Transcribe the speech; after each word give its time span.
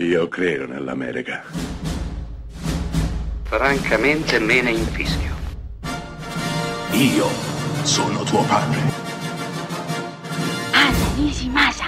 Io 0.00 0.28
credo 0.28 0.64
nell'America. 0.64 1.42
Francamente 3.42 4.38
me 4.38 4.62
ne 4.62 4.70
infischio. 4.70 5.34
Io 6.92 7.26
sono 7.82 8.22
tuo 8.22 8.44
padre. 8.44 8.78
Anna 10.70 11.14
Nishimasa. 11.16 11.86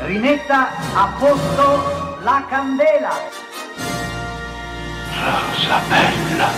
Rimetta 0.00 0.70
a 0.94 1.16
posto 1.16 2.22
la 2.24 2.44
candela. 2.48 3.12
Rosa 5.14 5.78
bella. 5.88 6.48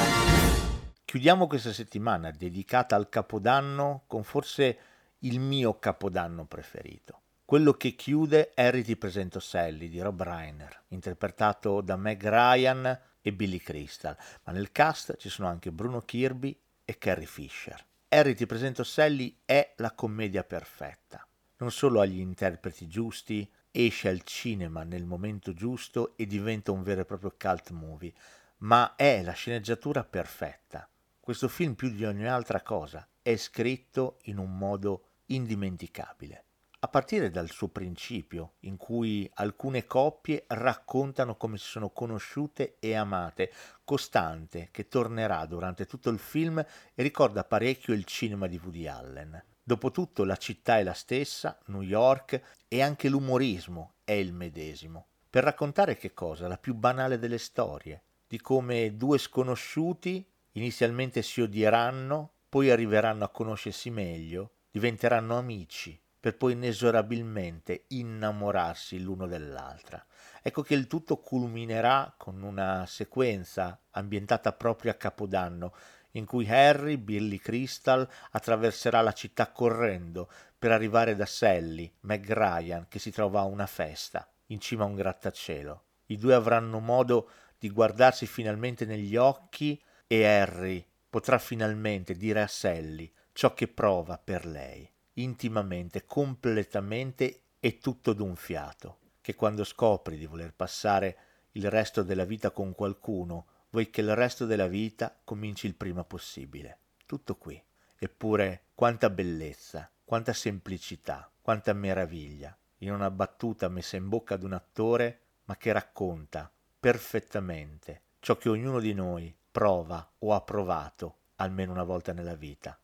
Chiudiamo 1.05 1.47
questa 1.47 1.75
settimana 1.75 2.31
dedicata 2.31 2.97
al 2.97 3.11
Capodanno 3.11 4.05
con 4.07 4.25
forse 4.25 4.79
il 5.19 5.41
mio 5.41 5.79
Capodanno 5.79 6.47
preferito. 6.47 7.22
Quello 7.53 7.75
che 7.75 7.95
chiude 7.95 8.53
Harry 8.55 8.81
ti 8.81 8.97
presento 8.97 9.39
Sally 9.39 9.91
di 9.91 10.01
Rob 10.01 10.23
Reiner, 10.23 10.85
interpretato 10.89 11.83
da 11.83 11.97
Meg 11.97 12.27
Ryan 12.27 12.99
e 13.21 13.33
Billy 13.35 13.59
Crystal, 13.59 14.17
ma 14.45 14.55
nel 14.55 14.73
cast 14.73 15.19
ci 15.19 15.29
sono 15.29 15.49
anche 15.49 15.71
Bruno 15.71 16.01
Kirby 16.01 16.59
e 16.83 16.97
Carrie 16.97 17.27
Fisher. 17.27 17.85
Harry 18.09 18.33
ti 18.33 18.47
presento 18.47 18.85
Sally 18.85 19.41
è 19.45 19.75
la 19.77 19.93
commedia 19.93 20.45
perfetta. 20.45 21.29
Non 21.59 21.71
solo 21.71 22.01
ha 22.01 22.07
gli 22.07 22.21
interpreti 22.21 22.89
giusti, 22.89 23.47
esce 23.71 24.09
al 24.09 24.23
cinema 24.23 24.83
nel 24.83 25.05
momento 25.05 25.53
giusto 25.53 26.17
e 26.17 26.27
diventa 26.27 26.73
un 26.73 26.83
vero 26.83 27.03
e 27.03 27.05
proprio 27.05 27.35
cult 27.39 27.69
movie, 27.73 28.15
ma 28.61 28.95
è 28.97 29.21
la 29.23 29.33
sceneggiatura 29.33 30.05
perfetta. 30.05 30.89
Questo 31.21 31.49
film 31.49 31.75
più 31.75 31.91
di 31.91 32.07
ogni 32.07 32.27
altra 32.27 32.63
cosa 32.63 33.07
è 33.21 33.37
scritto 33.37 34.21
in 34.23 34.39
un 34.39 34.57
modo 34.57 35.09
indimenticabile 35.27 36.45
a 36.85 36.89
partire 36.89 37.31
dal 37.31 37.49
suo 37.49 37.69
principio, 37.69 38.55
in 38.61 38.77
cui 38.77 39.31
alcune 39.35 39.87
coppie 39.87 40.45
raccontano 40.49 41.37
come 41.37 41.57
si 41.57 41.67
sono 41.67 41.91
conosciute 41.91 42.77
e 42.81 42.95
amate, 42.95 43.53
costante, 43.85 44.69
che 44.73 44.89
tornerà 44.89 45.47
durante 45.47 45.87
tutto 45.87 46.11
il 46.11 46.19
film 46.19 46.59
e 46.59 47.03
ricorda 47.03 47.45
parecchio 47.45 47.95
il 47.95 48.05
cinema 48.05 48.49
di 48.49 48.61
Woody 48.61 48.89
Allen. 48.89 49.45
Dopotutto 49.63 50.25
la 50.25 50.37
città 50.37 50.79
è 50.79 50.83
la 50.83 50.93
stessa, 50.93 51.57
New 51.67 51.83
York, 51.83 52.43
e 52.67 52.83
anche 52.83 53.09
l'umorismo 53.09 53.95
è 54.03 54.13
il 54.13 54.33
medesimo. 54.33 55.07
Per 55.31 55.45
raccontare 55.45 55.97
che 55.97 56.13
cosa? 56.13 56.49
La 56.49 56.59
più 56.59 56.75
banale 56.75 57.21
delle 57.21 57.39
storie, 57.39 58.03
di 58.27 58.41
come 58.41 58.97
due 58.97 59.19
sconosciuti 59.19 60.27
inizialmente 60.55 61.23
si 61.23 61.43
odieranno, 61.43 62.33
poi 62.49 62.71
arriveranno 62.71 63.23
a 63.23 63.31
conoscersi 63.31 63.89
meglio, 63.89 64.51
diventeranno 64.73 65.39
amici, 65.39 65.97
per 66.23 66.37
poi 66.37 66.53
inesorabilmente 66.53 67.87
innamorarsi 67.89 69.01
l'uno 69.01 69.27
dell'altra. 69.27 70.07
Ecco 70.41 70.63
che 70.63 70.75
il 70.75 70.87
tutto 70.87 71.17
culminerà 71.17 72.15
con 72.17 72.43
una 72.43 72.85
sequenza 72.87 73.81
ambientata 73.91 74.53
proprio 74.53 74.93
a 74.93 74.95
Capodanno, 74.95 75.75
in 76.13 76.25
cui 76.25 76.49
Harry, 76.49 76.97
Billy 76.97 77.39
Crystal, 77.39 78.09
attraverserà 78.31 79.01
la 79.01 79.11
città 79.11 79.51
correndo 79.51 80.31
per 80.57 80.71
arrivare 80.71 81.17
da 81.17 81.27
Sally, 81.27 81.93
Meg 82.03 82.33
Ryan, 82.33 82.87
che 82.87 83.01
si 83.01 83.11
trova 83.11 83.41
a 83.41 83.47
una 83.47 83.67
festa, 83.67 84.33
in 84.47 84.61
cima 84.61 84.85
a 84.85 84.87
un 84.87 84.95
grattacielo. 84.95 85.85
I 86.07 86.19
due 86.19 86.35
avranno 86.35 86.79
modo 86.79 87.31
di 87.59 87.69
guardarsi 87.69 88.27
finalmente 88.27 88.85
negli 88.85 89.17
occhi 89.17 89.83
e 90.07 90.25
Harry 90.25 90.87
potrà 91.11 91.39
finalmente 91.39 92.15
dire 92.15 92.43
a 92.43 92.47
Sally 92.47 93.13
ciò 93.33 93.55
che 93.55 93.67
prova 93.67 94.19
per 94.19 94.47
lei 94.47 94.92
intimamente, 95.15 96.07
completamente 96.07 97.41
e 97.61 97.79
tutto 97.79 98.13
d'un 98.13 98.37
fiato, 98.37 98.99
che 99.21 99.35
quando 99.35 99.65
scopri 99.65 100.17
di 100.17 100.27
voler 100.27 100.53
passare 100.55 101.17
il 101.53 101.71
resto 101.71 102.03
della 102.03 102.25
vita 102.25 102.51
con 102.51 102.75
qualcuno, 102.75 103.47
vuoi 103.71 103.91
che 103.91 104.01
il 104.01 104.15
resto 104.15 104.47
della 104.47 104.69
vita 104.69 105.19
cominci 105.25 105.67
il 105.67 105.75
prima 105.75 106.05
possibile. 106.05 106.79
Tutto 107.07 107.37
qui. 107.37 107.63
Eppure 107.99 108.65
quanta 108.75 109.11
bellezza, 109.11 109.91
quanta 110.05 110.33
semplicità, 110.33 111.31
quanta 111.41 111.73
meraviglia, 111.73 112.57
in 112.79 112.93
una 112.93 113.11
battuta 113.11 113.69
messa 113.69 113.97
in 113.97 114.09
bocca 114.09 114.35
ad 114.35 114.43
un 114.43 114.55
attore, 114.55 115.21
ma 115.45 115.57
che 115.57 115.73
racconta 115.73 116.51
perfettamente 116.81 118.03
ciò 118.19 118.37
che 118.37 118.49
ognuno 118.49 118.81
di 118.81 118.93
noi 118.93 119.35
prova 119.51 120.15
o 120.19 120.35
ha 120.35 120.41
provato 120.41 121.17
almeno 121.37 121.73
una 121.73 121.85
volta 121.85 122.13
nella 122.13 122.35
vita. 122.35 122.79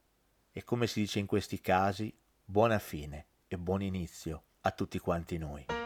E 0.52 0.64
come 0.64 0.86
si 0.86 1.00
dice 1.00 1.18
in 1.18 1.26
questi 1.26 1.60
casi, 1.60 2.12
buona 2.50 2.78
fine 2.78 3.26
e 3.46 3.58
buon 3.58 3.82
inizio 3.82 4.44
a 4.62 4.70
tutti 4.70 4.98
quanti 4.98 5.36
noi. 5.36 5.77